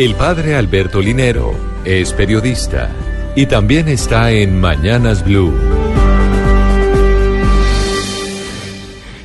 [0.00, 1.52] El padre Alberto Linero
[1.84, 2.90] es periodista
[3.36, 5.52] y también está en Mañanas Blue.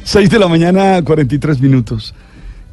[0.04, 2.14] 6 de la mañana, 43 minutos.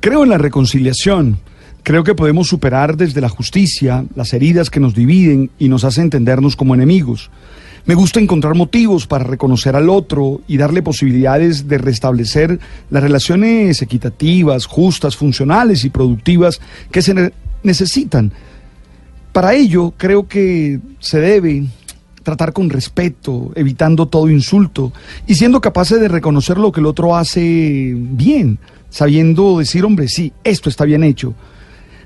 [0.01, 1.39] Creo en la reconciliación.
[1.85, 6.03] Creo que podemos superar desde la justicia las heridas que nos dividen y nos hacen
[6.03, 7.31] entendernos como enemigos.
[7.85, 12.59] Me gusta encontrar motivos para reconocer al otro y darle posibilidades de restablecer
[12.91, 16.61] las relaciones equitativas, justas, funcionales y productivas
[16.91, 17.33] que se
[17.63, 18.33] necesitan.
[19.33, 21.65] Para ello, creo que se debe
[22.23, 24.93] tratar con respeto, evitando todo insulto
[25.27, 28.59] y siendo capaces de reconocer lo que el otro hace bien,
[28.91, 31.35] sabiendo decir, hombre, sí, esto está bien hecho.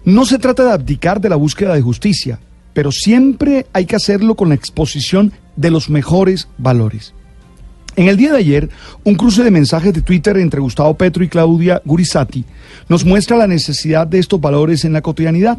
[0.05, 2.39] No se trata de abdicar de la búsqueda de justicia,
[2.73, 7.13] pero siempre hay que hacerlo con la exposición de los mejores valores.
[7.97, 8.69] En el día de ayer,
[9.05, 12.45] un cruce de mensajes de Twitter entre Gustavo Petro y Claudia Gurizati
[12.91, 15.59] nos muestra la necesidad de estos valores en la cotidianidad.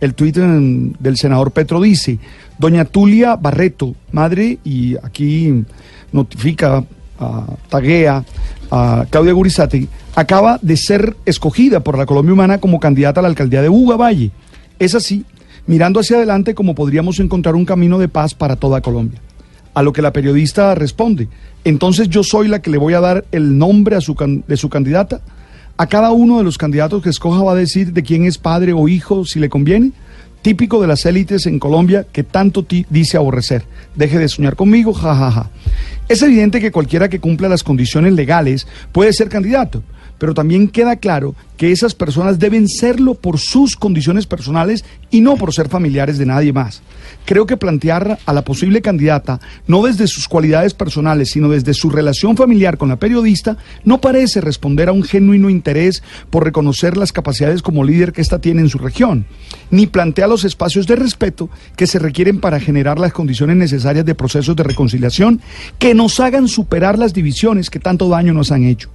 [0.00, 2.18] El Twitter del senador Petro dice,
[2.58, 5.64] doña Tulia Barreto, madre, y aquí
[6.10, 6.84] notifica,
[7.20, 8.24] ah, taguea
[8.68, 13.28] a Claudia Gurizati, acaba de ser escogida por la Colombia Humana como candidata a la
[13.28, 14.32] alcaldía de Buga Valle.
[14.80, 15.24] Es así,
[15.68, 19.20] mirando hacia adelante como podríamos encontrar un camino de paz para toda Colombia.
[19.74, 21.28] A lo que la periodista responde,
[21.64, 25.20] entonces yo soy la que le voy a dar el nombre de su candidata.
[25.78, 28.72] A cada uno de los candidatos que escoja va a decir de quién es padre
[28.72, 29.92] o hijo si le conviene.
[30.42, 33.64] Típico de las élites en Colombia que tanto dice aborrecer.
[33.94, 35.50] Deje de soñar conmigo, jajaja.
[36.08, 39.82] Es evidente que cualquiera que cumpla las condiciones legales puede ser candidato,
[40.22, 45.34] pero también queda claro que esas personas deben serlo por sus condiciones personales y no
[45.34, 46.80] por ser familiares de nadie más.
[47.24, 51.90] Creo que plantear a la posible candidata, no desde sus cualidades personales, sino desde su
[51.90, 57.12] relación familiar con la periodista, no parece responder a un genuino interés por reconocer las
[57.12, 59.26] capacidades como líder que ésta tiene en su región,
[59.72, 64.14] ni plantea los espacios de respeto que se requieren para generar las condiciones necesarias de
[64.14, 65.40] procesos de reconciliación
[65.80, 68.88] que nos hagan superar las divisiones que tanto daño nos han hecho.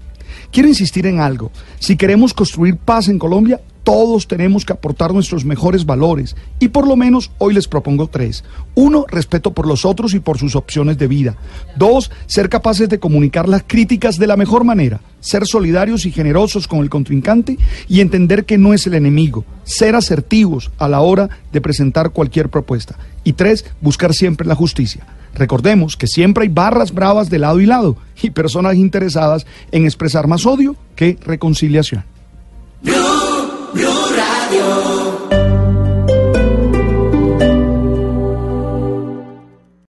[0.52, 1.52] Quiero insistir en algo.
[1.80, 6.36] Si queremos construir paz en Colombia, todos tenemos que aportar nuestros mejores valores.
[6.60, 8.44] Y por lo menos hoy les propongo tres.
[8.76, 11.38] Uno, respeto por los otros y por sus opciones de vida.
[11.78, 15.00] Dos, ser capaces de comunicar las críticas de la mejor manera.
[15.22, 17.58] Ser solidarios y generosos con el contrincante
[17.88, 19.46] y entender que no es el enemigo.
[19.64, 22.98] Ser asertivos a la hora de presentar cualquier propuesta.
[23.24, 25.08] Y tres, buscar siempre la justicia.
[25.38, 30.28] Recordemos que siempre hay barras bravas de lado y lado y personas interesadas en expresar
[30.28, 32.04] más odio que reconciliación.